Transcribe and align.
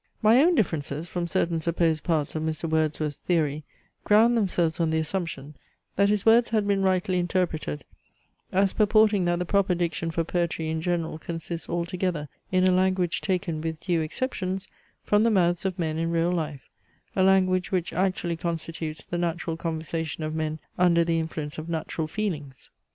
My 0.23 0.41
own 0.41 0.55
differences 0.55 1.07
from 1.07 1.27
certain 1.27 1.61
supposed 1.61 2.03
parts 2.03 2.33
of 2.33 2.41
Mr. 2.41 2.67
Wordsworth's 2.67 3.19
theory 3.19 3.63
ground 4.03 4.35
themselves 4.35 4.79
on 4.79 4.89
the 4.89 4.97
assumption, 4.97 5.53
that 5.95 6.09
his 6.09 6.25
words 6.25 6.49
had 6.49 6.65
been 6.67 6.81
rightly 6.81 7.19
interpreted, 7.19 7.85
as 8.51 8.73
purporting 8.73 9.25
that 9.25 9.37
the 9.37 9.45
proper 9.45 9.75
diction 9.75 10.09
for 10.09 10.23
poetry 10.23 10.69
in 10.71 10.81
general 10.81 11.19
consists 11.19 11.69
altogether 11.69 12.29
in 12.51 12.67
a 12.67 12.71
language 12.71 13.21
taken, 13.21 13.61
with 13.61 13.79
due 13.79 14.01
exceptions, 14.01 14.67
from 15.03 15.21
the 15.21 15.29
mouths 15.29 15.65
of 15.65 15.77
men 15.77 15.99
in 15.99 16.09
real 16.09 16.31
life, 16.31 16.67
a 17.15 17.21
language 17.21 17.71
which 17.71 17.93
actually 17.93 18.35
constitutes 18.37 19.05
the 19.05 19.19
natural 19.19 19.55
conversation 19.55 20.23
of 20.23 20.33
men 20.33 20.59
under 20.79 21.03
the 21.03 21.19
influence 21.19 21.59
of 21.59 21.69
natural 21.69 22.07
feelings. 22.07 22.71